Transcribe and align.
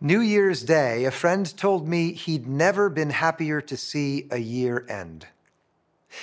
New 0.00 0.20
Year's 0.20 0.62
Day, 0.62 1.04
a 1.06 1.10
friend 1.10 1.56
told 1.56 1.88
me 1.88 2.12
he'd 2.12 2.46
never 2.46 2.88
been 2.88 3.10
happier 3.10 3.60
to 3.62 3.76
see 3.76 4.28
a 4.30 4.38
year 4.38 4.86
end. 4.88 5.26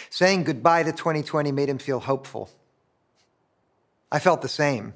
Saying 0.10 0.46
goodbye 0.46 0.84
to 0.84 0.94
2020 0.94 1.52
made 1.52 1.68
him 1.68 1.78
feel 1.78 2.00
hopeful. 2.00 2.50
I 4.10 4.20
felt 4.20 4.42
the 4.42 4.48
same. 4.48 4.94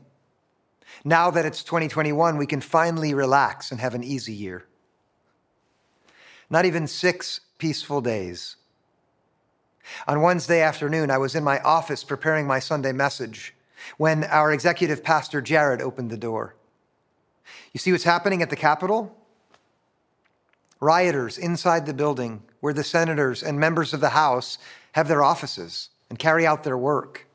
Now 1.04 1.30
that 1.30 1.46
it's 1.46 1.62
2021, 1.62 2.38
we 2.38 2.46
can 2.46 2.62
finally 2.62 3.14
relax 3.14 3.70
and 3.70 3.82
have 3.82 3.96
an 3.96 4.04
easy 4.04 4.34
year. 4.34 4.66
Not 6.50 6.64
even 6.64 6.88
six 6.88 7.42
peaceful 7.58 8.00
days. 8.00 8.56
On 10.08 10.22
Wednesday 10.22 10.62
afternoon, 10.62 11.12
I 11.12 11.18
was 11.18 11.36
in 11.36 11.44
my 11.44 11.60
office 11.60 12.06
preparing 12.06 12.48
my 12.48 12.60
Sunday 12.60 12.94
message 12.94 13.56
when 13.98 14.24
our 14.24 14.54
executive 14.54 15.04
pastor, 15.04 15.42
Jared, 15.42 15.82
opened 15.82 16.12
the 16.12 16.18
door. 16.18 16.56
You 17.74 17.80
see 17.80 17.92
what's 17.92 18.04
happening 18.04 18.42
at 18.42 18.50
the 18.50 18.56
Capitol? 18.56 19.16
Rioters 20.80 21.38
inside 21.38 21.86
the 21.86 21.94
building 21.94 22.44
where 22.62 22.74
the 22.74 22.84
senators 22.84 23.44
and 23.44 23.60
members 23.60 23.94
of 23.94 24.02
the 24.02 24.10
House 24.10 24.58
have 24.94 25.08
their 25.08 25.24
offices 25.24 25.90
and 26.10 26.18
carry 26.18 26.46
out 26.46 26.64
their 26.64 26.78
work. 26.78 27.28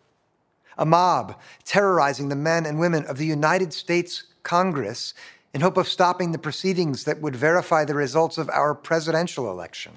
A 0.77 0.85
mob 0.85 1.39
terrorizing 1.65 2.29
the 2.29 2.37
men 2.37 2.67
and 2.67 2.79
women 2.79 3.05
of 3.05 3.19
the 3.19 3.27
United 3.27 3.73
States 3.73 4.25
Congress 4.43 5.15
in 5.53 5.61
hope 5.61 5.77
of 5.77 5.89
stopping 5.89 6.33
the 6.33 6.39
proceedings 6.39 7.05
that 7.05 7.21
would 7.21 7.37
verify 7.37 7.85
the 7.85 7.95
results 7.95 8.39
of 8.39 8.51
our 8.51 8.75
presidential 8.75 9.51
election. 9.51 9.93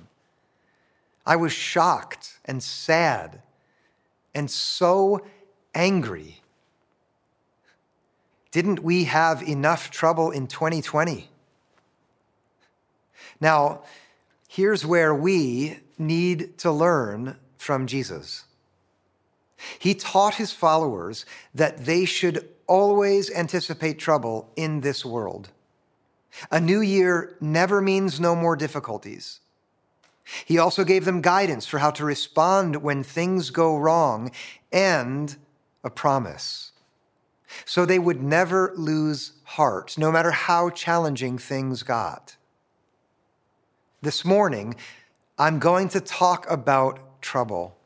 I 1.26 1.36
was 1.36 1.52
shocked 1.52 2.40
and 2.46 2.62
sad 2.62 3.42
and 4.36 4.50
so 4.50 5.26
angry 5.74 6.42
didn't 8.58 8.82
we 8.82 9.04
have 9.04 9.48
enough 9.48 9.92
trouble 9.92 10.32
in 10.32 10.48
2020? 10.48 11.30
Now, 13.40 13.84
here's 14.48 14.84
where 14.84 15.14
we 15.14 15.82
need 16.00 16.58
to 16.58 16.72
learn 16.72 17.38
from 17.60 17.86
Jesus. 17.86 18.46
He 19.78 19.94
taught 19.94 20.34
his 20.34 20.54
followers 20.54 21.24
that 21.54 21.86
they 21.86 22.04
should 22.06 22.50
always 22.66 23.30
anticipate 23.30 24.00
trouble 24.00 24.52
in 24.56 24.82
this 24.82 25.06
world. 25.06 25.50
A 26.50 26.60
new 26.60 26.82
year 26.82 27.38
never 27.40 27.80
means 27.80 28.20
no 28.20 28.36
more 28.36 28.56
difficulties. 28.56 29.40
He 30.46 30.58
also 30.58 30.84
gave 30.84 31.06
them 31.06 31.22
guidance 31.22 31.68
for 31.68 31.78
how 31.78 31.92
to 31.92 32.04
respond 32.04 32.78
when 32.78 33.04
things 33.04 33.52
go 33.52 33.78
wrong 33.78 34.32
and 34.72 35.38
a 35.84 35.92
promise 35.92 36.72
so 37.66 37.86
they 37.86 38.00
would 38.00 38.22
never 38.22 38.74
lose 38.76 39.34
heart, 39.44 39.98
no 39.98 40.12
matter 40.12 40.32
how 40.32 40.70
challenging 40.70 41.38
things 41.38 41.84
got. 41.84 42.36
This 44.02 44.24
morning, 44.24 44.76
I'm 45.38 45.60
going 45.60 45.90
to 45.90 46.00
talk 46.00 46.50
about 46.50 47.22
trouble 47.22 47.78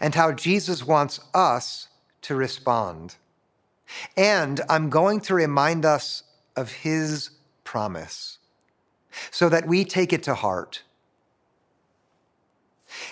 and 0.00 0.14
how 0.14 0.32
Jesus 0.32 0.86
wants 0.86 1.20
us 1.34 1.88
to 2.22 2.34
respond. 2.34 3.16
And 4.16 4.60
I'm 4.68 4.90
going 4.90 5.20
to 5.22 5.34
remind 5.34 5.84
us 5.84 6.22
of 6.56 6.72
his 6.72 7.30
promise 7.64 8.38
so 9.30 9.48
that 9.48 9.66
we 9.66 9.84
take 9.84 10.12
it 10.12 10.22
to 10.24 10.34
heart. 10.34 10.82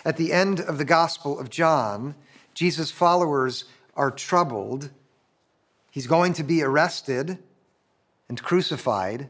At 0.05 0.17
the 0.17 0.33
end 0.33 0.61
of 0.61 0.79
the 0.79 0.85
Gospel 0.85 1.39
of 1.39 1.51
John, 1.51 2.15
Jesus' 2.55 2.91
followers 2.91 3.65
are 3.97 4.11
troubled 4.11 4.91
He's 6.01 6.07
going 6.07 6.33
to 6.33 6.43
be 6.43 6.63
arrested 6.63 7.37
and 8.31 8.43
crucified, 8.43 9.29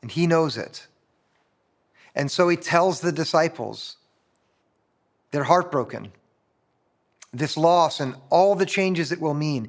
and 0.00 0.10
he 0.10 0.26
knows 0.26 0.56
it. 0.56 0.86
And 2.14 2.30
so 2.30 2.48
he 2.48 2.56
tells 2.56 3.00
the 3.00 3.12
disciples, 3.12 3.98
they're 5.32 5.44
heartbroken. 5.44 6.12
This 7.30 7.58
loss 7.58 8.00
and 8.00 8.14
all 8.30 8.54
the 8.54 8.64
changes 8.64 9.12
it 9.12 9.20
will 9.20 9.34
mean, 9.34 9.68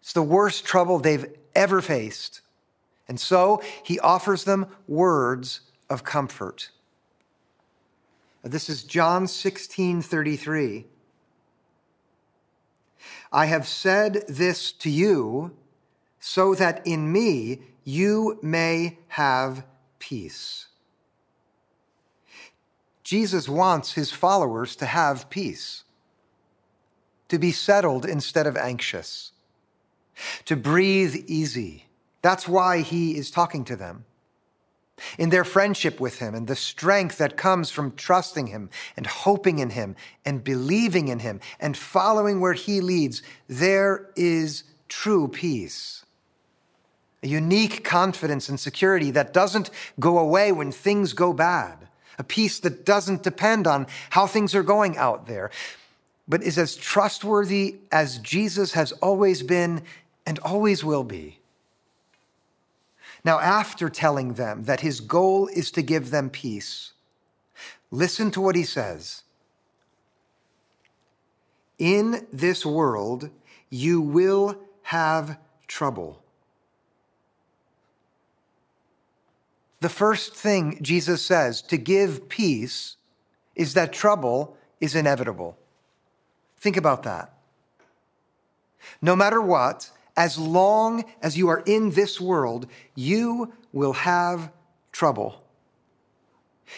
it's 0.00 0.12
the 0.12 0.24
worst 0.24 0.64
trouble 0.64 0.98
they've 0.98 1.32
ever 1.54 1.80
faced. 1.80 2.40
And 3.06 3.20
so 3.20 3.62
he 3.84 4.00
offers 4.00 4.42
them 4.42 4.66
words 4.88 5.60
of 5.88 6.02
comfort. 6.02 6.70
This 8.42 8.68
is 8.68 8.82
John 8.82 9.28
16 9.28 10.02
33. 10.02 10.86
I 13.34 13.46
have 13.46 13.66
said 13.66 14.24
this 14.28 14.70
to 14.70 14.88
you 14.88 15.56
so 16.20 16.54
that 16.54 16.86
in 16.86 17.10
me 17.10 17.62
you 17.82 18.38
may 18.42 18.98
have 19.08 19.64
peace. 19.98 20.68
Jesus 23.02 23.48
wants 23.48 23.94
his 23.94 24.12
followers 24.12 24.76
to 24.76 24.86
have 24.86 25.28
peace, 25.30 25.82
to 27.28 27.36
be 27.36 27.50
settled 27.50 28.06
instead 28.06 28.46
of 28.46 28.56
anxious, 28.56 29.32
to 30.44 30.54
breathe 30.54 31.24
easy. 31.26 31.86
That's 32.22 32.46
why 32.46 32.82
he 32.82 33.18
is 33.18 33.32
talking 33.32 33.64
to 33.64 33.74
them 33.74 34.04
in 35.18 35.30
their 35.30 35.44
friendship 35.44 36.00
with 36.00 36.18
Him 36.18 36.34
and 36.34 36.46
the 36.46 36.56
strength 36.56 37.18
that 37.18 37.36
comes 37.36 37.70
from 37.70 37.92
trusting 37.92 38.48
Him 38.48 38.70
and 38.96 39.06
hoping 39.06 39.58
in 39.58 39.70
Him 39.70 39.96
and 40.24 40.44
believing 40.44 41.08
in 41.08 41.18
Him 41.18 41.40
and 41.60 41.76
following 41.76 42.40
where 42.40 42.52
He 42.52 42.80
leads, 42.80 43.22
there 43.48 44.10
is 44.16 44.64
true 44.88 45.28
peace. 45.28 46.04
A 47.22 47.28
unique 47.28 47.84
confidence 47.84 48.48
and 48.48 48.60
security 48.60 49.10
that 49.12 49.32
doesn't 49.32 49.70
go 49.98 50.18
away 50.18 50.52
when 50.52 50.70
things 50.70 51.12
go 51.12 51.32
bad. 51.32 51.88
A 52.18 52.24
peace 52.24 52.60
that 52.60 52.84
doesn't 52.84 53.22
depend 53.22 53.66
on 53.66 53.86
how 54.10 54.26
things 54.26 54.54
are 54.54 54.62
going 54.62 54.96
out 54.96 55.26
there, 55.26 55.50
but 56.28 56.42
is 56.42 56.58
as 56.58 56.76
trustworthy 56.76 57.76
as 57.90 58.18
Jesus 58.18 58.72
has 58.72 58.92
always 58.92 59.42
been 59.42 59.82
and 60.26 60.38
always 60.40 60.84
will 60.84 61.04
be. 61.04 61.38
Now, 63.24 63.40
after 63.40 63.88
telling 63.88 64.34
them 64.34 64.64
that 64.64 64.80
his 64.80 65.00
goal 65.00 65.48
is 65.48 65.70
to 65.72 65.82
give 65.82 66.10
them 66.10 66.28
peace, 66.28 66.92
listen 67.90 68.30
to 68.32 68.40
what 68.40 68.54
he 68.54 68.64
says. 68.64 69.22
In 71.78 72.26
this 72.32 72.66
world, 72.66 73.30
you 73.70 74.00
will 74.00 74.58
have 74.82 75.38
trouble. 75.66 76.22
The 79.80 79.88
first 79.88 80.34
thing 80.34 80.78
Jesus 80.82 81.22
says 81.22 81.60
to 81.62 81.76
give 81.76 82.28
peace 82.28 82.96
is 83.54 83.74
that 83.74 83.92
trouble 83.92 84.56
is 84.80 84.94
inevitable. 84.94 85.58
Think 86.58 86.76
about 86.76 87.02
that. 87.02 87.32
No 89.02 89.16
matter 89.16 89.40
what, 89.40 89.90
as 90.16 90.38
long 90.38 91.04
as 91.22 91.36
you 91.36 91.48
are 91.48 91.62
in 91.66 91.90
this 91.90 92.20
world, 92.20 92.66
you 92.94 93.52
will 93.72 93.92
have 93.92 94.50
trouble. 94.92 95.42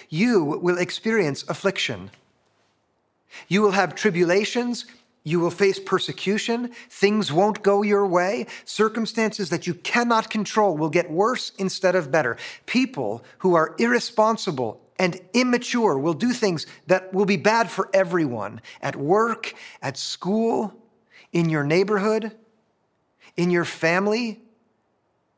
You 0.08 0.44
will 0.44 0.78
experience 0.78 1.44
affliction. 1.48 2.10
You 3.48 3.62
will 3.62 3.72
have 3.72 3.94
tribulations. 3.94 4.86
You 5.22 5.40
will 5.40 5.50
face 5.50 5.78
persecution. 5.78 6.70
Things 6.88 7.32
won't 7.32 7.62
go 7.62 7.82
your 7.82 8.06
way. 8.06 8.46
Circumstances 8.64 9.50
that 9.50 9.66
you 9.66 9.74
cannot 9.74 10.30
control 10.30 10.76
will 10.76 10.88
get 10.88 11.10
worse 11.10 11.52
instead 11.58 11.94
of 11.94 12.10
better. 12.10 12.36
People 12.64 13.24
who 13.38 13.54
are 13.54 13.74
irresponsible 13.78 14.80
and 14.98 15.20
immature 15.34 15.98
will 15.98 16.14
do 16.14 16.32
things 16.32 16.66
that 16.86 17.12
will 17.12 17.26
be 17.26 17.36
bad 17.36 17.70
for 17.70 17.90
everyone 17.92 18.62
at 18.80 18.96
work, 18.96 19.52
at 19.82 19.98
school, 19.98 20.72
in 21.32 21.50
your 21.50 21.64
neighborhood 21.64 22.32
in 23.36 23.50
your 23.50 23.64
family 23.64 24.40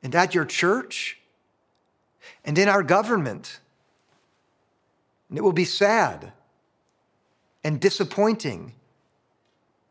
and 0.03 0.15
at 0.15 0.35
your 0.35 0.45
church 0.45 1.19
and 2.45 2.57
in 2.59 2.69
our 2.69 2.83
government. 2.83 3.61
And 5.29 5.39
it 5.39 5.43
will 5.43 5.53
be 5.53 5.65
sad 5.65 6.33
and 7.65 7.81
disappointing 7.81 8.73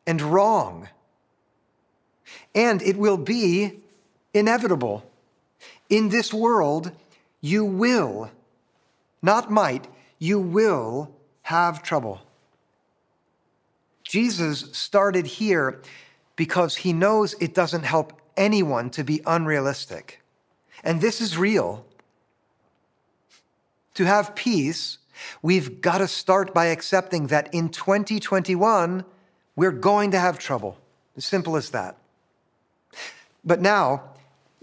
and 0.06 0.22
wrong. 0.22 0.90
And 2.56 2.82
it 2.82 2.98
will 2.98 3.18
be 3.18 3.80
inevitable. 4.34 5.10
In 5.90 6.10
this 6.10 6.34
world, 6.34 6.92
you 7.42 7.66
will, 7.66 8.32
not 9.22 9.52
might, 9.52 9.88
you 10.20 10.40
will 10.40 11.14
have 11.44 11.84
trouble. 11.84 12.22
Jesus 14.04 14.70
started 14.72 15.26
here 15.26 15.82
because 16.38 16.78
he 16.78 16.94
knows 16.94 17.36
it 17.42 17.54
doesn't 17.54 17.84
help 17.84 18.14
anyone 18.38 18.90
to 18.92 19.04
be 19.04 19.22
unrealistic. 19.26 20.22
And 20.84 21.02
this 21.02 21.20
is 21.20 21.38
real. 21.38 21.86
To 23.96 24.06
have 24.06 24.36
peace, 24.36 25.00
we've 25.42 25.82
got 25.82 25.98
to 25.98 26.08
start 26.08 26.54
by 26.54 26.68
accepting 26.68 27.28
that 27.28 27.54
in 27.54 27.68
2021, 27.68 29.04
we're 29.58 29.72
going 29.72 30.12
to 30.12 30.20
have 30.20 30.40
trouble. 30.40 30.78
As 31.18 31.26
simple 31.26 31.58
as 31.58 31.72
that. 31.72 31.98
But 33.44 33.60
now, 33.60 34.04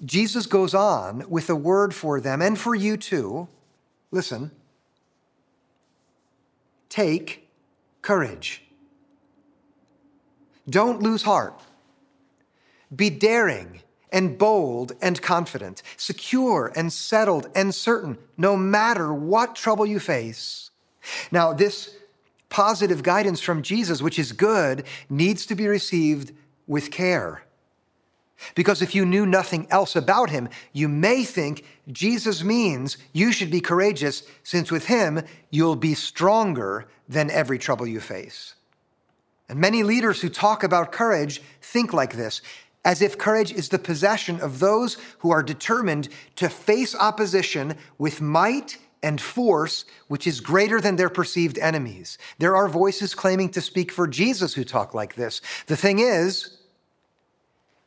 Jesus 0.04 0.46
goes 0.46 0.74
on 0.74 1.28
with 1.28 1.50
a 1.50 1.56
word 1.56 1.92
for 1.94 2.20
them 2.20 2.40
and 2.40 2.56
for 2.58 2.74
you 2.74 2.96
too. 2.96 3.48
Listen. 4.12 4.52
Take 6.88 7.48
courage. 8.02 8.63
Don't 10.69 11.02
lose 11.02 11.22
heart. 11.22 11.61
Be 12.94 13.11
daring 13.11 13.81
and 14.12 14.38
bold 14.38 14.93
and 15.02 15.20
confident, 15.20 15.82
secure 15.96 16.72
and 16.76 16.93
settled 16.93 17.49
and 17.55 17.75
certain, 17.75 18.16
no 18.37 18.56
matter 18.56 19.12
what 19.12 19.56
trouble 19.56 19.84
you 19.84 19.99
face. 19.99 20.70
Now, 21.32 21.52
this 21.52 21.96
positive 22.49 23.02
guidance 23.02 23.40
from 23.40 23.62
Jesus, 23.62 24.00
which 24.00 24.19
is 24.19 24.32
good, 24.32 24.84
needs 25.11 25.46
to 25.46 25.56
be 25.56 25.66
received 25.66 26.32
with 26.67 26.90
care. 26.93 27.43
Because 28.55 28.82
if 28.82 28.94
you 28.94 29.05
knew 29.05 29.26
nothing 29.26 29.67
else 29.70 29.96
about 29.96 30.31
him, 30.31 30.49
you 30.72 30.88
may 30.88 31.25
think 31.25 31.64
Jesus 31.90 32.44
means 32.44 32.96
you 33.12 33.32
should 33.32 33.50
be 33.50 33.60
courageous, 33.60 34.22
since 34.43 34.70
with 34.70 34.87
him 34.87 35.22
you'll 35.50 35.76
be 35.76 35.94
stronger 35.94 36.87
than 37.08 37.31
every 37.31 37.58
trouble 37.58 37.87
you 37.87 38.00
face. 38.00 38.55
And 39.49 39.58
many 39.58 39.82
leaders 39.82 40.20
who 40.20 40.29
talk 40.29 40.62
about 40.62 40.93
courage 40.93 41.43
think 41.61 41.93
like 41.93 42.14
this 42.14 42.41
as 42.85 43.00
if 43.00 43.17
courage 43.17 43.50
is 43.52 43.70
the 43.70 43.79
possession 43.79 44.41
of 44.41 44.58
those 44.58 44.99
who 45.19 45.31
are 45.31 45.43
determined 45.43 46.08
to 46.37 46.49
face 46.49 46.94
opposition 46.94 47.76
with 47.99 48.20
might 48.20 48.76
and 49.02 49.20
force 49.20 49.85
which 50.08 50.26
is 50.26 50.41
greater 50.41 50.81
than 50.81 50.96
their 50.96 51.11
perceived 51.11 51.58
enemies. 51.58 52.19
There 52.38 52.56
are 52.56 52.69
voices 52.69 53.14
claiming 53.14 53.50
to 53.50 53.61
speak 53.61 53.91
for 53.91 54.06
Jesus 54.06 54.55
who 54.55 54.64
talk 54.64 54.94
like 54.94 55.14
this. 55.14 55.41
The 55.67 55.76
thing 55.76 55.99
is, 55.99 56.58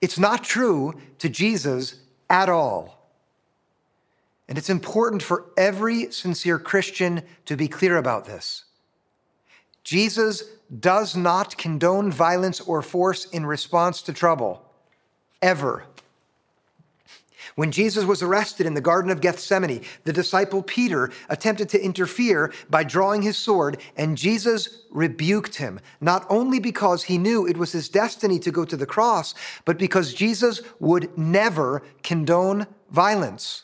it's 0.02 0.20
not 0.20 0.44
true 0.44 0.94
to 1.20 1.30
Jesus 1.30 1.96
at 2.30 2.50
all. 2.50 2.98
And 4.48 4.58
it's 4.58 4.70
important 4.70 5.22
for 5.24 5.46
every 5.58 6.12
sincere 6.12 6.60
Christian 6.60 7.24
to 7.46 7.58
be 7.58 7.68
clear 7.68 7.98
about 7.98 8.26
this. 8.26 8.64
Jesus 9.88 10.44
does 10.82 11.16
not 11.16 11.58
condone 11.58 12.12
violence 12.12 12.60
or 12.60 12.82
force 12.82 13.24
in 13.24 13.46
response 13.46 14.02
to 14.02 14.12
trouble 14.12 14.62
ever. 15.42 15.86
When 17.56 17.72
Jesus 17.72 18.04
was 18.04 18.22
arrested 18.22 18.66
in 18.66 18.74
the 18.74 18.82
Garden 18.82 19.10
of 19.10 19.22
Gethsemane, 19.22 19.86
the 20.04 20.12
disciple 20.12 20.62
Peter 20.62 21.10
attempted 21.30 21.70
to 21.70 21.82
interfere 21.82 22.52
by 22.70 22.84
drawing 22.84 23.22
his 23.22 23.38
sword, 23.38 23.80
and 23.96 24.18
Jesus 24.18 24.82
rebuked 24.92 25.56
him, 25.56 25.80
not 26.02 26.26
only 26.30 26.60
because 26.60 27.04
he 27.04 27.18
knew 27.18 27.48
it 27.48 27.56
was 27.56 27.72
his 27.72 27.88
destiny 27.88 28.40
to 28.40 28.52
go 28.52 28.66
to 28.66 28.76
the 28.76 28.86
cross, 28.86 29.36
but 29.64 29.78
because 29.78 30.14
Jesus 30.14 30.62
would 30.82 31.18
never 31.18 31.82
condone 32.04 32.68
violence. 32.92 33.64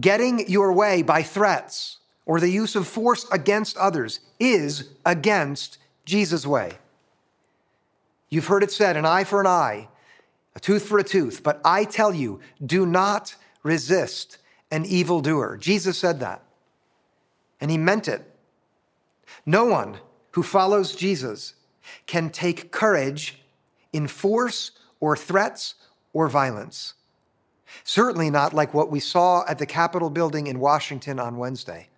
Getting 0.00 0.48
your 0.48 0.72
way 0.72 1.02
by 1.02 1.24
threats 1.24 1.96
or 2.30 2.38
the 2.38 2.48
use 2.48 2.76
of 2.76 2.86
force 2.86 3.26
against 3.32 3.76
others 3.76 4.20
is 4.38 4.90
against 5.04 5.78
Jesus' 6.04 6.46
way. 6.46 6.78
You've 8.28 8.46
heard 8.46 8.62
it 8.62 8.70
said, 8.70 8.96
an 8.96 9.04
eye 9.04 9.24
for 9.24 9.40
an 9.40 9.48
eye 9.48 9.88
a 10.54 10.60
tooth 10.60 10.86
for 10.86 11.00
a 11.00 11.02
tooth. 11.04 11.42
But 11.42 11.60
I 11.64 11.82
tell 11.82 12.14
you, 12.14 12.38
do 12.64 12.86
not 12.86 13.34
resist 13.64 14.38
an 14.70 14.84
evildoer. 14.84 15.56
Jesus 15.56 15.98
said 15.98 16.20
that, 16.20 16.44
and 17.60 17.68
he 17.68 17.76
meant 17.76 18.06
it. 18.06 18.22
No 19.44 19.64
one 19.64 19.98
who 20.30 20.44
follows 20.44 20.94
Jesus 20.94 21.54
can 22.06 22.30
take 22.30 22.70
courage 22.70 23.42
in 23.92 24.06
force 24.06 24.70
or 25.00 25.16
threats 25.16 25.74
or 26.12 26.28
violence. 26.28 26.94
Certainly 27.82 28.30
not 28.30 28.54
like 28.54 28.72
what 28.72 28.88
we 28.88 29.00
saw 29.00 29.44
at 29.48 29.58
the 29.58 29.66
Capitol 29.66 30.10
building 30.10 30.46
in 30.46 30.60
Washington 30.60 31.18
on 31.18 31.36
Wednesday. 31.36 31.88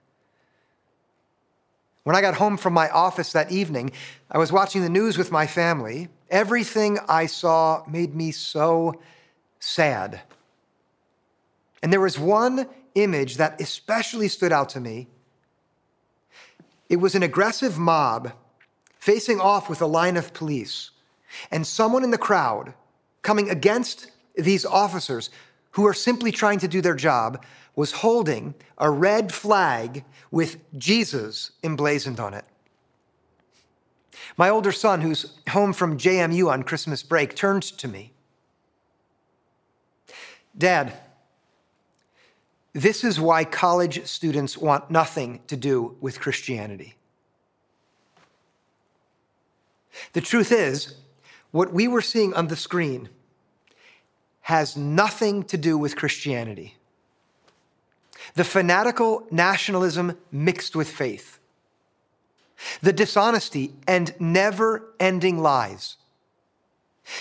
When 2.04 2.16
I 2.16 2.20
got 2.20 2.34
home 2.34 2.56
from 2.56 2.72
my 2.72 2.88
office 2.90 3.32
that 3.32 3.52
evening, 3.52 3.92
I 4.30 4.38
was 4.38 4.50
watching 4.50 4.82
the 4.82 4.88
news 4.88 5.16
with 5.16 5.30
my 5.30 5.46
family. 5.46 6.08
Everything 6.30 6.98
I 7.08 7.26
saw 7.26 7.84
made 7.86 8.14
me 8.14 8.32
so 8.32 9.00
sad. 9.60 10.20
And 11.82 11.92
there 11.92 12.00
was 12.00 12.18
one 12.18 12.66
image 12.94 13.36
that 13.36 13.60
especially 13.60 14.28
stood 14.28 14.52
out 14.52 14.70
to 14.70 14.80
me. 14.80 15.08
It 16.88 16.96
was 16.96 17.14
an 17.14 17.22
aggressive 17.22 17.78
mob 17.78 18.32
facing 18.98 19.40
off 19.40 19.68
with 19.68 19.80
a 19.80 19.86
line 19.86 20.16
of 20.16 20.34
police, 20.34 20.90
and 21.50 21.66
someone 21.66 22.04
in 22.04 22.10
the 22.10 22.18
crowd 22.18 22.74
coming 23.22 23.48
against 23.48 24.10
these 24.36 24.64
officers 24.64 25.30
who 25.72 25.86
are 25.86 25.94
simply 25.94 26.30
trying 26.30 26.58
to 26.58 26.68
do 26.68 26.80
their 26.80 26.94
job 26.94 27.44
was 27.74 27.92
holding 27.92 28.54
a 28.78 28.90
red 28.90 29.32
flag 29.32 30.04
with 30.30 30.58
Jesus 30.78 31.52
emblazoned 31.62 32.20
on 32.20 32.34
it. 32.34 32.44
My 34.36 34.48
older 34.48 34.72
son, 34.72 35.00
who's 35.00 35.38
home 35.50 35.72
from 35.72 35.98
JMU 35.98 36.50
on 36.50 36.62
Christmas 36.62 37.02
break, 37.02 37.34
turned 37.34 37.62
to 37.62 37.88
me. 37.88 38.12
Dad, 40.56 40.92
this 42.72 43.04
is 43.04 43.20
why 43.20 43.44
college 43.44 44.06
students 44.06 44.56
want 44.56 44.90
nothing 44.90 45.40
to 45.46 45.56
do 45.56 45.96
with 46.00 46.20
Christianity. 46.20 46.94
The 50.14 50.20
truth 50.20 50.52
is, 50.52 50.94
what 51.50 51.72
we 51.72 51.86
were 51.86 52.00
seeing 52.00 52.32
on 52.32 52.48
the 52.48 52.56
screen 52.56 53.10
has 54.42 54.76
nothing 54.76 55.42
to 55.44 55.58
do 55.58 55.76
with 55.76 55.96
Christianity. 55.96 56.76
The 58.34 58.44
fanatical 58.44 59.26
nationalism 59.30 60.18
mixed 60.30 60.74
with 60.76 60.88
faith, 60.88 61.38
the 62.80 62.92
dishonesty 62.92 63.74
and 63.86 64.14
never 64.20 64.94
ending 65.00 65.38
lies, 65.42 65.96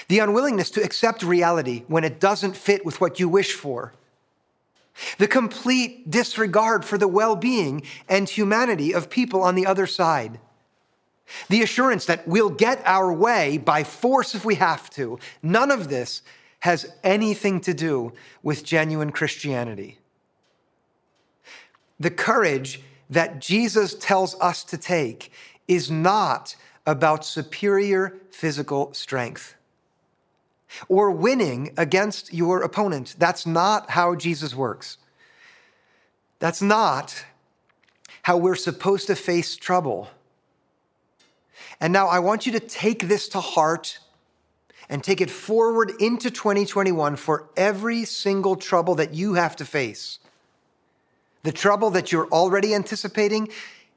the 0.08 0.20
unwillingness 0.20 0.70
to 0.72 0.84
accept 0.84 1.24
reality 1.24 1.84
when 1.88 2.04
it 2.04 2.20
doesn't 2.20 2.56
fit 2.56 2.86
with 2.86 3.02
what 3.02 3.20
you 3.20 3.28
wish 3.28 3.54
for, 3.54 3.94
the 5.18 5.28
complete 5.28 6.10
disregard 6.10 6.86
for 6.86 6.98
the 6.98 7.08
well 7.08 7.36
being 7.36 7.84
and 8.08 8.30
humanity 8.30 8.94
of 8.94 9.10
people 9.10 9.42
on 9.42 9.56
the 9.56 9.66
other 9.66 9.88
side. 9.88 10.40
The 11.48 11.62
assurance 11.62 12.06
that 12.06 12.28
we'll 12.28 12.50
get 12.50 12.82
our 12.86 13.12
way 13.12 13.58
by 13.58 13.84
force 13.84 14.36
if 14.36 14.44
we 14.44 14.56
have 14.56 14.90
to. 14.92 15.18
None 15.42 15.72
of 15.72 15.88
this 15.88 16.22
has 16.60 16.94
anything 17.04 17.62
to 17.62 17.74
do 17.74 18.14
with 18.44 18.66
genuine 18.66 19.12
Christianity. 19.12 20.01
The 22.02 22.10
courage 22.10 22.82
that 23.12 23.40
Jesus 23.40 23.94
tells 23.94 24.34
us 24.42 24.64
to 24.64 24.78
take 24.78 25.32
is 25.68 25.92
not 25.92 26.56
about 26.84 27.24
superior 27.24 28.18
physical 28.32 28.92
strength 28.96 29.54
or 30.88 31.12
winning 31.12 31.76
against 31.78 32.34
your 32.34 32.64
opponent. 32.64 33.16
That's 33.20 33.46
not 33.46 33.92
how 33.92 34.16
Jesus 34.16 34.56
works. 34.56 34.98
That's 36.40 36.60
not 36.60 37.24
how 38.24 38.38
we're 38.38 38.56
supposed 38.56 39.06
to 39.06 39.16
face 39.16 39.56
trouble. 39.56 40.10
And 41.80 41.94
now 41.94 42.08
I 42.08 42.18
want 42.18 42.48
you 42.48 42.52
to 42.54 42.60
take 42.60 43.08
this 43.08 43.30
to 43.30 43.40
heart 43.40 44.00
and 44.90 45.04
take 45.04 45.22
it 45.22 45.30
forward 45.30 45.92
into 46.00 46.32
2021 46.32 47.16
for 47.16 47.48
every 47.56 48.06
single 48.06 48.56
trouble 48.56 48.96
that 48.96 49.14
you 49.14 49.36
have 49.36 49.56
to 49.58 49.66
face. 49.66 50.18
The 51.44 51.52
trouble 51.52 51.90
that 51.92 52.12
you're 52.12 52.28
already 52.28 52.74
anticipating 52.76 53.50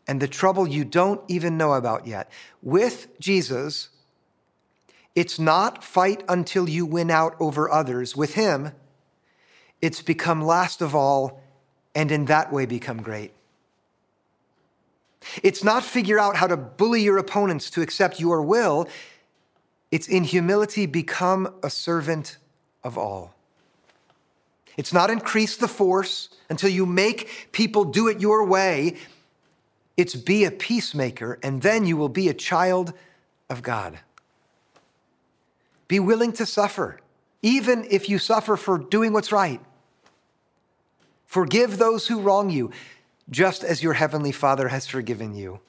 and 0.07 0.21
the 0.21 0.29
trouble 0.29 0.67
you 0.67 0.85
don't 0.85 1.21
even 1.29 1.57
know 1.57 1.75
about 1.75 2.07
yet. 2.07 2.31
With 2.63 3.09
Jesus, 3.21 3.91
it's 5.15 5.39
not 5.39 5.85
fight 5.85 6.23
until 6.29 6.69
you 6.69 6.87
win 6.87 7.11
out 7.11 7.37
over 7.41 7.71
others. 7.71 8.17
With 8.17 8.35
Him, 8.35 8.73
it's 9.81 10.03
become 10.03 10.43
last 10.43 10.81
of 10.81 10.95
all 10.95 11.41
and 11.95 12.11
in 12.11 12.25
that 12.27 12.53
way 12.53 12.67
become 12.67 13.03
great. 13.03 13.33
It's 15.43 15.65
not 15.65 15.85
figure 15.85 16.19
out 16.19 16.37
how 16.37 16.47
to 16.47 16.57
bully 16.57 17.03
your 17.03 17.19
opponents 17.19 17.71
to 17.71 17.83
accept 17.83 18.21
your 18.21 18.43
will. 18.43 18.89
It's 19.91 20.09
in 20.09 20.25
humility 20.25 20.87
become 20.87 21.55
a 21.63 21.71
servant 21.71 22.39
of 22.83 22.99
all. 22.99 23.34
It's 24.77 24.93
not 24.93 25.11
increase 25.11 25.57
the 25.57 25.69
force 25.69 26.29
until 26.49 26.71
you 26.71 26.87
make 26.87 27.49
people 27.53 27.85
do 27.85 28.09
it 28.09 28.21
your 28.21 28.45
way. 28.45 28.97
It's 29.97 30.15
be 30.15 30.45
a 30.45 30.51
peacemaker, 30.51 31.39
and 31.43 31.63
then 31.63 31.87
you 31.87 31.97
will 31.97 32.09
be 32.09 32.29
a 32.29 32.35
child 32.35 32.93
of 33.49 33.63
God. 33.63 33.99
Be 35.87 36.01
willing 36.01 36.33
to 36.33 36.47
suffer, 36.47 37.01
even 37.43 37.87
if 37.91 38.09
you 38.09 38.19
suffer 38.19 38.57
for 38.57 38.79
doing 38.79 39.13
what's 39.13 39.31
right. 39.31 39.61
Forgive 41.27 41.79
those 41.79 42.09
who 42.09 42.21
wrong 42.21 42.51
you, 42.51 42.71
just 43.31 43.63
as 43.65 43.83
your 43.83 43.93
heavenly 43.93 44.33
Father 44.33 44.69
has 44.69 44.87
forgiven 44.87 45.35
you. 45.35 45.61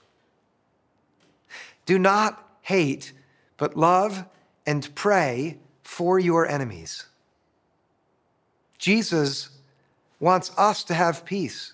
Do 1.86 2.00
not 2.00 2.42
hate 2.62 3.14
but 3.58 3.78
love 3.78 4.26
and 4.66 4.94
pray 4.96 5.58
for 5.84 6.20
your 6.20 6.48
enemies. 6.48 7.06
Jesus 8.86 9.50
wants 10.20 10.52
us 10.60 10.84
to 10.84 10.94
have 10.94 11.26
peace. 11.26 11.74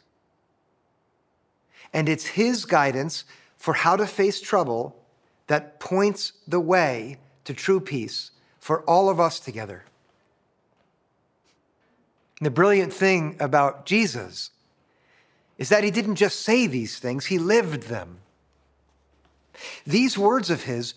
And 1.91 2.07
it's 2.07 2.25
his 2.25 2.63
guidance 2.63 3.25
for 3.57 3.73
how 3.73 3.97
to 3.97 4.07
face 4.07 4.39
trouble 4.39 4.95
that 5.47 5.81
points 5.81 6.31
the 6.47 6.61
way 6.61 7.17
to 7.43 7.53
true 7.53 7.81
peace 7.81 8.31
for 8.61 8.79
all 8.83 9.09
of 9.09 9.19
us 9.19 9.41
together. 9.41 9.83
And 12.39 12.45
the 12.45 12.51
brilliant 12.51 12.93
thing 12.93 13.35
about 13.41 13.85
Jesus 13.85 14.51
is 15.57 15.67
that 15.67 15.83
he 15.83 15.91
didn't 15.91 16.15
just 16.15 16.39
say 16.39 16.65
these 16.65 16.97
things, 16.97 17.25
he 17.25 17.37
lived 17.37 17.89
them. 17.89 18.19
These 19.85 20.17
words 20.17 20.49
of 20.49 20.63
his 20.63 20.93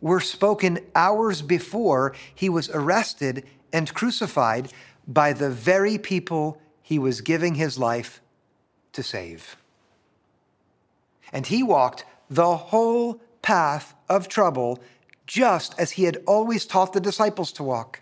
were 0.00 0.20
spoken 0.20 0.78
hours 0.94 1.42
before 1.42 2.14
he 2.34 2.48
was 2.48 2.70
arrested 2.70 3.44
and 3.74 3.92
crucified 3.92 4.72
by 5.06 5.32
the 5.32 5.50
very 5.50 5.98
people 5.98 6.60
he 6.82 6.98
was 6.98 7.20
giving 7.20 7.54
his 7.54 7.78
life 7.78 8.20
to 8.92 9.02
save. 9.02 9.56
And 11.32 11.46
he 11.46 11.62
walked 11.62 12.04
the 12.28 12.56
whole 12.56 13.20
path 13.42 13.94
of 14.08 14.28
trouble 14.28 14.80
just 15.26 15.78
as 15.78 15.92
he 15.92 16.04
had 16.04 16.22
always 16.26 16.66
taught 16.66 16.92
the 16.92 17.00
disciples 17.00 17.52
to 17.52 17.62
walk. 17.62 18.00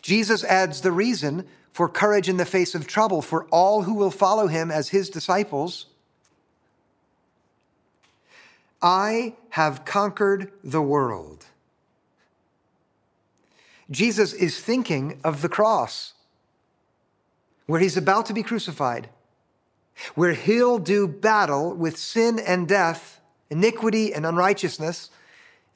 Jesus 0.00 0.42
adds 0.44 0.80
the 0.80 0.92
reason 0.92 1.44
for 1.72 1.88
courage 1.88 2.28
in 2.28 2.38
the 2.38 2.46
face 2.46 2.74
of 2.74 2.86
trouble 2.86 3.20
for 3.20 3.44
all 3.50 3.82
who 3.82 3.94
will 3.94 4.10
follow 4.10 4.46
him 4.46 4.70
as 4.70 4.88
his 4.88 5.10
disciples. 5.10 5.86
I 8.80 9.34
have 9.50 9.84
conquered 9.84 10.50
the 10.64 10.82
world. 10.82 11.44
Jesus 13.90 14.32
is 14.32 14.60
thinking 14.60 15.20
of 15.24 15.42
the 15.42 15.48
cross, 15.48 16.14
where 17.66 17.80
he's 17.80 17.96
about 17.96 18.26
to 18.26 18.34
be 18.34 18.42
crucified, 18.42 19.08
where 20.14 20.32
he'll 20.32 20.78
do 20.78 21.08
battle 21.08 21.74
with 21.74 21.96
sin 21.96 22.38
and 22.38 22.68
death, 22.68 23.20
iniquity 23.50 24.12
and 24.12 24.26
unrighteousness, 24.26 25.10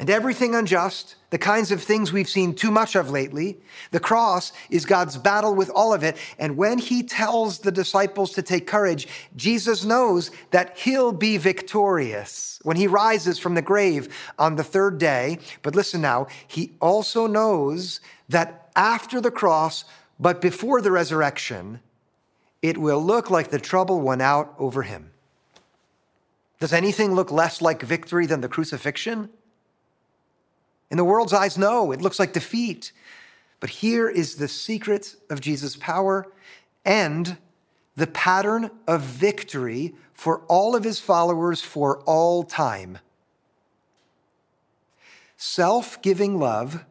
and 0.03 0.11
everything 0.11 0.57
unjust, 0.57 1.15
the 1.31 1.39
kinds 1.39 1.71
of 1.71 1.81
things 1.81 2.13
we've 2.13 2.29
seen 2.29 2.57
too 2.57 2.73
much 2.73 2.97
of 2.97 3.11
lately. 3.11 3.59
The 3.93 4.01
cross 4.01 4.53
is 4.69 4.85
God's 4.85 5.17
battle 5.17 5.55
with 5.55 5.71
all 5.71 5.95
of 5.95 6.03
it. 6.03 6.17
And 6.41 6.57
when 6.57 6.79
he 6.79 7.05
tells 7.05 7.61
the 7.61 7.71
disciples 7.71 8.33
to 8.33 8.43
take 8.43 8.67
courage, 8.67 9.07
Jesus 9.37 9.85
knows 9.85 10.33
that 10.51 10.77
he'll 10.77 11.13
be 11.13 11.37
victorious 11.37 12.59
when 12.65 12.77
he 12.77 12.89
rises 12.89 13.39
from 13.39 13.55
the 13.55 13.63
grave 13.63 14.13
on 14.41 14.57
the 14.57 14.65
third 14.65 14.99
day. 14.99 15.39
But 15.63 15.77
listen 15.77 16.01
now, 16.01 16.27
he 16.49 16.73
also 16.81 17.29
knows 17.29 18.01
that 18.29 18.73
after 18.75 19.21
the 19.21 19.31
cross, 19.31 19.85
but 20.19 20.41
before 20.41 20.83
the 20.83 20.91
resurrection, 20.91 21.79
it 22.61 22.77
will 22.77 23.01
look 23.01 23.31
like 23.31 23.51
the 23.51 23.61
trouble 23.61 24.01
won 24.01 24.21
out 24.21 24.53
over 24.59 24.83
him. 24.83 25.13
Does 26.59 26.73
anything 26.73 27.15
look 27.15 27.31
less 27.31 27.63
like 27.63 27.83
victory 27.83 28.27
than 28.27 28.41
the 28.41 28.49
crucifixion? 28.49 29.31
In 30.93 30.99
the 30.99 31.05
world's 31.05 31.33
eyes, 31.33 31.57
no, 31.57 31.91
it 31.91 32.03
looks 32.03 32.19
like 32.19 32.35
defeat. 32.35 32.93
But 33.61 33.71
here 33.71 34.11
is 34.11 34.37
the 34.37 34.47
secret 34.47 35.17
of 35.31 35.41
Jesus' 35.41 35.75
power 35.75 36.31
and 36.85 37.39
the 37.97 38.07
pattern 38.07 38.71
of 38.87 39.01
victory 39.01 39.95
for 40.13 40.41
all 40.49 40.77
of 40.77 40.85
his 40.85 41.01
followers 41.01 41.63
for 41.63 42.01
all 42.01 42.45
time. 42.45 42.99
Self 45.39 46.03
giving 46.03 46.39
love, 46.39 46.85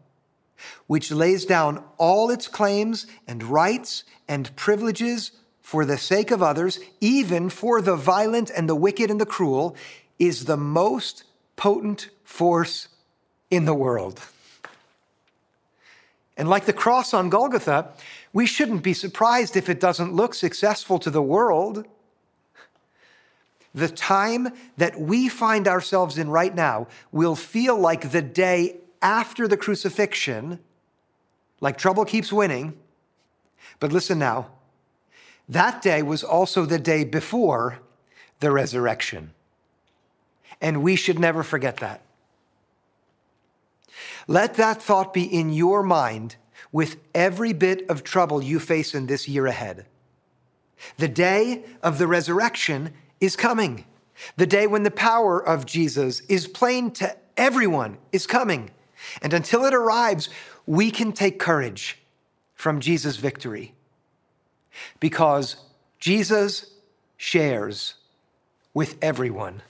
which 0.88 1.12
lays 1.12 1.46
down 1.46 1.84
all 2.00 2.31
its 2.31 2.48
claims 2.48 3.05
and 3.27 3.43
rights 3.43 4.03
and 4.27 4.55
privileges 4.55 5.31
for 5.62 5.86
the 5.86 6.00
sake 6.00 6.31
of 6.31 6.41
others, 6.41 6.79
even 7.01 7.51
for 7.51 7.84
the 7.84 7.96
violent 7.96 8.50
and 8.50 8.67
the 8.67 8.75
wicked 8.75 9.12
and 9.12 9.22
the 9.22 9.27
cruel, 9.27 9.75
is 10.17 10.46
the 10.46 10.58
most 10.58 11.24
potent 11.55 12.10
force 12.24 12.88
in 13.51 13.65
the 13.65 13.75
world. 13.75 14.20
And 16.38 16.50
like 16.50 16.65
the 16.65 16.74
cross 16.74 17.13
on 17.13 17.29
Golgotha, 17.29 17.89
we 18.34 18.48
shouldn't 18.48 18.81
be 18.81 18.93
surprised 18.93 19.55
if 19.55 19.70
it 19.70 19.79
doesn't 19.79 20.13
look 20.13 20.34
successful 20.34 20.98
to 21.00 21.12
the 21.12 21.22
world. 21.22 21.86
The 23.75 23.89
time 23.89 24.50
that 24.77 25.00
we 25.00 25.29
find 25.29 25.67
ourselves 25.67 26.17
in 26.17 26.29
right 26.29 26.55
now 26.55 26.88
will 27.12 27.36
feel 27.36 27.77
like 27.77 28.12
the 28.12 28.22
day 28.22 28.77
after 29.01 29.48
the 29.48 29.58
crucifixion, 29.58 30.60
like 31.60 31.77
trouble 31.77 32.05
keeps 32.05 32.34
winning. 32.34 32.77
But 33.79 33.91
listen 33.91 34.17
now, 34.17 34.48
that 35.48 35.81
day 35.81 36.01
was 36.01 36.24
also 36.24 36.65
the 36.65 36.79
day 36.79 37.03
before 37.03 37.79
the 38.39 38.51
resurrection. 38.51 39.34
And 40.62 40.81
we 40.81 40.96
should 40.96 41.20
never 41.20 41.43
forget 41.43 41.77
that. 41.77 42.01
Let 44.28 44.56
that 44.56 44.82
thought 44.82 45.13
be 45.13 45.24
in 45.24 45.51
your 45.51 45.84
mind 45.84 46.36
with 46.72 46.98
every 47.13 47.54
bit 47.54 47.90
of 47.90 48.04
trouble 48.04 48.42
you 48.42 48.60
face 48.60 48.94
in 48.96 49.08
this 49.08 49.28
year 49.28 49.48
ahead. 49.48 49.86
The 50.98 51.08
day 51.08 51.63
of 51.84 51.98
the 51.98 52.08
resurrection 52.08 52.94
is 53.20 53.36
coming. 53.36 53.86
The 54.38 54.48
day 54.48 54.68
when 54.68 54.84
the 54.84 54.92
power 54.92 55.44
of 55.44 55.66
Jesus 55.66 56.22
is 56.22 56.48
plain 56.48 56.92
to 56.92 57.16
everyone 57.38 57.98
is 58.12 58.28
coming. 58.28 58.72
And 59.22 59.34
until 59.34 59.66
it 59.66 59.74
arrives, 59.74 60.30
we 60.66 60.92
can 60.92 61.12
take 61.12 61.40
courage 61.40 61.98
from 62.54 62.80
Jesus' 62.80 63.18
victory 63.18 63.74
because 65.00 65.58
Jesus 66.00 66.72
shares 67.18 67.96
with 68.74 68.98
everyone. 69.01 69.62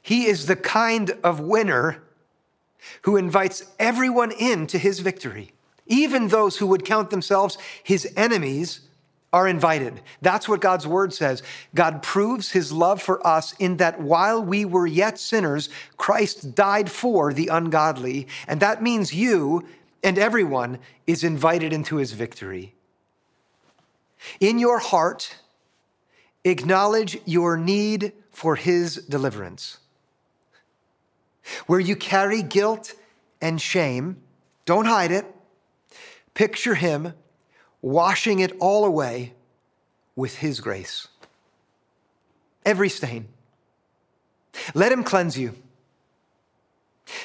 He 0.00 0.26
is 0.26 0.46
the 0.46 0.56
kind 0.56 1.10
of 1.22 1.40
winner 1.40 2.02
who 3.02 3.16
invites 3.16 3.64
everyone 3.78 4.32
in 4.32 4.66
to 4.68 4.78
his 4.78 5.00
victory. 5.00 5.52
Even 5.86 6.28
those 6.28 6.56
who 6.56 6.66
would 6.68 6.84
count 6.84 7.10
themselves 7.10 7.58
his 7.82 8.12
enemies 8.16 8.80
are 9.32 9.46
invited. 9.46 10.00
That's 10.22 10.48
what 10.48 10.60
God's 10.60 10.86
word 10.86 11.12
says. 11.12 11.42
God 11.74 12.02
proves 12.02 12.50
his 12.50 12.72
love 12.72 13.00
for 13.00 13.24
us 13.26 13.54
in 13.58 13.76
that 13.76 14.00
while 14.00 14.42
we 14.42 14.64
were 14.64 14.86
yet 14.86 15.18
sinners, 15.18 15.68
Christ 15.96 16.54
died 16.54 16.90
for 16.90 17.32
the 17.32 17.48
ungodly. 17.48 18.26
And 18.48 18.60
that 18.60 18.82
means 18.82 19.14
you 19.14 19.66
and 20.02 20.18
everyone 20.18 20.78
is 21.06 21.22
invited 21.22 21.72
into 21.72 21.96
his 21.96 22.12
victory. 22.12 22.74
In 24.40 24.58
your 24.58 24.78
heart, 24.78 25.36
acknowledge 26.44 27.18
your 27.24 27.56
need 27.56 28.12
for 28.30 28.56
his 28.56 28.96
deliverance. 28.96 29.78
Where 31.66 31.80
you 31.80 31.96
carry 31.96 32.42
guilt 32.42 32.94
and 33.40 33.60
shame, 33.60 34.18
don't 34.64 34.86
hide 34.86 35.10
it. 35.10 35.26
Picture 36.34 36.74
Him 36.74 37.14
washing 37.82 38.40
it 38.40 38.56
all 38.60 38.84
away 38.84 39.34
with 40.16 40.36
His 40.38 40.60
grace. 40.60 41.08
Every 42.64 42.88
stain. 42.88 43.28
Let 44.74 44.92
Him 44.92 45.02
cleanse 45.02 45.38
you. 45.38 45.54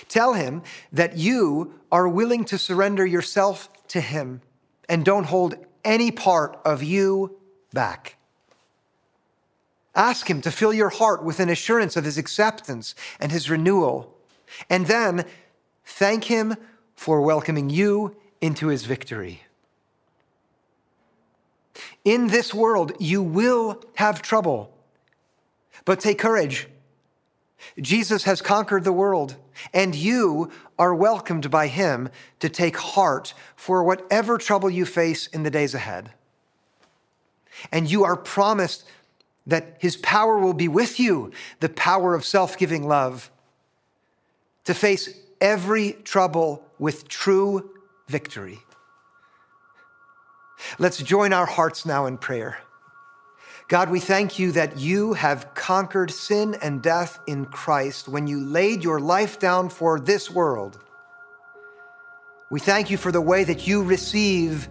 Tell 0.08 0.34
Him 0.34 0.64
that 0.92 1.18
you 1.18 1.76
are 1.92 2.08
willing 2.08 2.46
to 2.46 2.58
surrender 2.58 3.06
yourself 3.06 3.70
to 3.90 4.02
Him 4.02 4.42
and 4.90 5.06
don't 5.06 5.26
hold 5.26 5.56
any 5.84 6.12
part 6.12 6.60
of 6.66 6.82
you 6.84 7.38
back. 7.74 8.16
Ask 9.94 10.30
Him 10.30 10.42
to 10.42 10.52
fill 10.52 10.74
your 10.74 10.90
heart 10.90 11.24
with 11.24 11.40
an 11.40 11.50
assurance 11.50 11.96
of 11.96 12.06
His 12.06 12.18
acceptance 12.18 12.96
and 13.20 13.32
His 13.32 13.50
renewal. 13.50 14.15
And 14.70 14.88
then 14.88 15.26
thank 15.84 16.26
Him 16.26 16.56
for 16.96 17.22
welcoming 17.22 17.70
you 17.70 18.16
into 18.42 18.68
His 18.68 18.86
victory. 18.86 19.42
In 22.04 22.28
this 22.28 22.54
world, 22.54 22.94
you 23.00 23.22
will 23.22 23.84
have 23.96 24.22
trouble, 24.22 24.72
but 25.84 26.00
take 26.00 26.20
courage. 26.20 26.68
Jesus 27.80 28.24
has 28.24 28.42
conquered 28.42 28.84
the 28.84 28.94
world, 28.94 29.36
and 29.74 29.96
you 29.96 30.52
are 30.78 30.94
welcomed 30.94 31.50
by 31.50 31.68
Him 31.68 32.10
to 32.40 32.48
take 32.48 32.78
heart 32.78 33.34
for 33.56 33.84
whatever 33.84 34.38
trouble 34.38 34.70
you 34.70 34.86
face 34.86 35.28
in 35.28 35.44
the 35.44 35.50
days 35.50 35.74
ahead. 35.74 36.12
And 37.72 37.90
you 37.90 38.04
are 38.04 38.16
promised 38.16 38.86
that 39.48 39.78
his 39.80 39.98
power 39.98 40.40
will 40.40 40.54
be 40.54 40.68
with 40.68 41.00
you, 41.00 41.32
the 41.60 41.70
power 41.70 42.16
of 42.16 42.26
self 42.26 42.58
giving 42.58 42.88
love, 42.88 43.32
to 44.66 44.74
face 44.74 45.10
every 45.42 45.94
trouble 46.04 46.64
with 46.80 47.08
true 47.08 47.70
victory. 48.08 48.60
Let's 50.80 50.98
join 50.98 51.34
our 51.34 51.46
hearts 51.46 51.86
now 51.86 52.06
in 52.06 52.18
prayer. 52.18 52.58
God, 53.68 53.90
we 53.90 54.00
thank 54.00 54.38
you 54.38 54.52
that 54.52 54.78
you 54.78 55.14
have 55.14 55.54
conquered 55.56 56.12
sin 56.12 56.56
and 56.62 56.84
death 56.84 57.20
in 57.26 57.46
Christ 57.46 58.08
when 58.08 58.28
you 58.28 58.40
laid 58.40 58.84
your 58.84 59.00
life 59.00 59.40
down 59.40 59.70
for 59.70 60.00
this 60.00 60.30
world. 60.30 60.80
We 62.52 62.60
thank 62.60 62.92
you 62.92 62.98
for 62.98 63.12
the 63.12 63.22
way 63.22 63.44
that 63.44 63.66
you 63.66 63.84
receive 63.84 64.70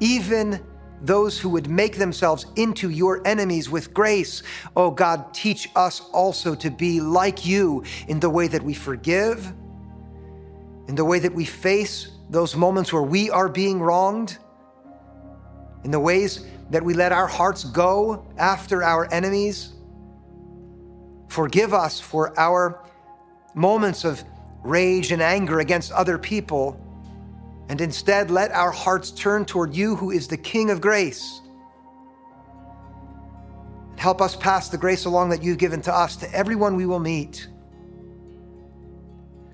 even 0.00 0.60
those 1.02 1.38
who 1.38 1.48
would 1.50 1.68
make 1.68 1.98
themselves 1.98 2.46
into 2.56 2.88
your 2.88 3.26
enemies 3.26 3.68
with 3.68 3.92
grace. 3.92 4.42
Oh 4.76 4.90
God, 4.90 5.34
teach 5.34 5.68
us 5.74 6.00
also 6.12 6.54
to 6.54 6.70
be 6.70 7.00
like 7.00 7.44
you 7.44 7.84
in 8.08 8.20
the 8.20 8.30
way 8.30 8.46
that 8.48 8.62
we 8.62 8.72
forgive, 8.72 9.52
in 10.88 10.94
the 10.94 11.04
way 11.04 11.18
that 11.18 11.34
we 11.34 11.44
face 11.44 12.08
those 12.30 12.56
moments 12.56 12.92
where 12.92 13.02
we 13.02 13.30
are 13.30 13.48
being 13.48 13.80
wronged, 13.80 14.38
in 15.84 15.90
the 15.90 16.00
ways 16.00 16.46
that 16.70 16.82
we 16.82 16.94
let 16.94 17.12
our 17.12 17.26
hearts 17.26 17.64
go 17.64 18.24
after 18.38 18.82
our 18.82 19.12
enemies. 19.12 19.72
Forgive 21.28 21.74
us 21.74 22.00
for 22.00 22.38
our 22.38 22.80
moments 23.54 24.04
of 24.04 24.22
rage 24.62 25.10
and 25.12 25.20
anger 25.20 25.60
against 25.60 25.90
other 25.92 26.16
people 26.16 26.80
and 27.72 27.80
instead 27.80 28.30
let 28.30 28.52
our 28.52 28.70
hearts 28.70 29.10
turn 29.10 29.46
toward 29.46 29.74
you, 29.74 29.96
who 29.96 30.10
is 30.10 30.28
the 30.28 30.36
King 30.36 30.68
of 30.68 30.82
grace. 30.82 31.40
Help 33.96 34.20
us 34.20 34.36
pass 34.36 34.68
the 34.68 34.76
grace 34.76 35.06
along 35.06 35.30
that 35.30 35.42
you've 35.42 35.56
given 35.56 35.80
to 35.80 35.94
us 35.94 36.14
to 36.16 36.30
everyone 36.34 36.76
we 36.76 36.84
will 36.84 36.98
meet. 36.98 37.48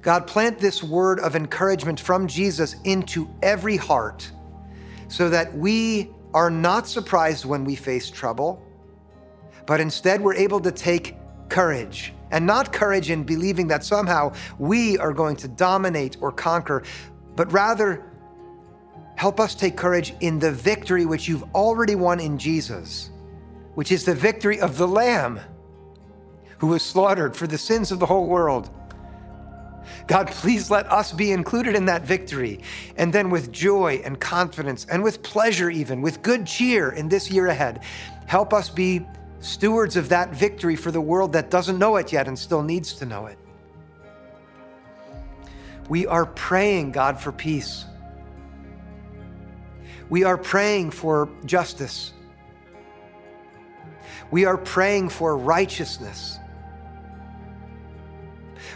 God, 0.03 0.27
plant 0.27 0.59
this 0.59 0.83
word 0.83 1.21
of 1.21 1.37
encouragement 1.37 2.01
from 2.01 2.27
Jesus 2.27 2.75
into 2.83 3.31
every 3.41 3.77
heart 3.77 4.29
so 5.07 5.31
that 5.31 5.57
we 5.57 6.11
are 6.35 6.51
not 6.51 6.89
surprised 6.89 7.45
when 7.45 7.63
we 7.63 7.77
face 7.77 8.11
trouble, 8.11 8.61
but 9.65 9.79
instead 9.79 10.21
we're 10.21 10.35
able 10.35 10.59
to 10.59 10.73
take 10.73 11.15
courage. 11.49 12.13
And 12.33 12.45
not 12.45 12.73
courage 12.73 13.11
in 13.11 13.23
believing 13.23 13.69
that 13.69 13.85
somehow 13.85 14.35
we 14.59 14.99
are 14.99 15.13
going 15.13 15.37
to 15.37 15.47
dominate 15.47 16.17
or 16.21 16.33
conquer, 16.33 16.83
but 17.37 17.53
rather 17.53 18.08
help 19.19 19.41
us 19.41 19.57
take 19.57 19.77
courage 19.77 20.15
in 20.21 20.39
the 20.39 20.53
victory 20.53 21.05
which 21.05 21.27
you've 21.27 21.43
already 21.53 21.97
won 21.97 22.21
in 22.21 22.39
Jesus, 22.39 23.11
which 23.75 23.91
is 23.91 24.05
the 24.05 24.15
victory 24.15 24.61
of 24.61 24.79
the 24.79 24.87
Lamb 24.87 25.41
who 26.59 26.69
was 26.69 26.85
slaughtered 26.85 27.37
for 27.37 27.49
the 27.49 27.59
sins 27.59 27.91
of 27.91 27.99
the 27.99 28.07
whole 28.07 28.29
world. 28.29 28.71
God, 30.07 30.29
please 30.29 30.71
let 30.71 30.91
us 30.93 31.13
be 31.13 31.33
included 31.33 31.75
in 31.75 31.85
that 31.87 32.03
victory. 32.03 32.61
And 32.97 33.13
then 33.13 33.29
with 33.29 33.51
joy 33.51 34.01
and 34.05 34.21
confidence 34.21 34.87
and 34.89 35.03
with 35.03 35.21
pleasure, 35.25 35.69
even 35.69 36.01
with 36.01 36.23
good 36.23 36.47
cheer 36.47 36.91
in 36.91 37.09
this 37.09 37.29
year 37.29 37.49
ahead, 37.49 37.83
help 38.27 38.55
us 38.55 38.71
be 38.71 39.05
stewards 39.41 39.97
of 39.97 40.09
that 40.11 40.33
victory 40.33 40.77
for 40.77 40.93
the 40.93 41.01
world 41.01 41.33
that 41.33 41.51
doesn't 41.51 41.81
know 41.81 41.97
it 41.97 42.13
yet 42.13 42.29
and 42.29 42.39
still 42.39 42.63
needs 42.63 42.93
to 42.93 43.05
know 43.05 43.27
it. 43.27 43.39
We 45.89 46.07
are 46.07 46.27
praying, 46.27 46.93
God, 46.93 47.19
for 47.19 47.33
peace. 47.33 47.85
We 50.11 50.25
are 50.25 50.38
praying 50.38 50.91
for 50.91 51.29
justice. 51.45 52.12
We 54.31 54.45
are 54.45 54.57
praying 54.57 55.11
for 55.11 55.37
righteousness. 55.37 56.38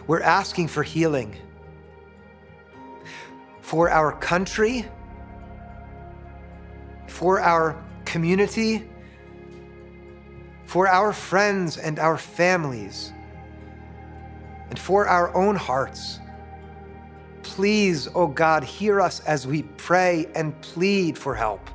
We're 0.06 0.22
asking 0.22 0.68
for 0.68 0.82
healing 0.82 1.36
for 3.72 3.88
our 3.88 4.12
country, 4.12 4.84
for 7.06 7.40
our 7.40 7.82
community, 8.04 8.86
for 10.66 10.86
our 10.86 11.14
friends 11.14 11.78
and 11.78 11.98
our 11.98 12.18
families, 12.18 13.14
and 14.68 14.78
for 14.78 15.06
our 15.06 15.34
own 15.34 15.56
hearts. 15.56 16.20
Please, 17.42 18.08
O 18.08 18.12
oh 18.14 18.26
God, 18.26 18.64
hear 18.64 19.00
us 19.00 19.20
as 19.20 19.46
we 19.46 19.62
pray 19.76 20.26
and 20.34 20.58
plead 20.62 21.18
for 21.18 21.34
help. 21.34 21.68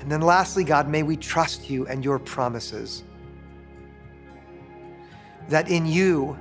And 0.00 0.12
then 0.12 0.20
lastly, 0.20 0.64
God, 0.64 0.88
may 0.88 1.02
we 1.02 1.16
trust 1.16 1.70
you 1.70 1.86
and 1.86 2.04
your 2.04 2.18
promises. 2.18 3.04
That 5.48 5.70
in 5.70 5.86
you, 5.86 6.38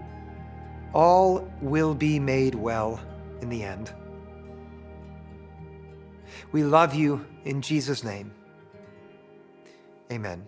all 0.94 1.50
will 1.62 1.96
be 1.96 2.20
made 2.20 2.56
well 2.56 3.00
in 3.42 3.50
the 3.50 3.64
end. 3.64 3.92
We 6.52 6.64
love 6.64 6.94
you 6.94 7.26
in 7.46 7.62
Jesus' 7.62 8.04
name. 8.04 8.32
Amen. 10.12 10.48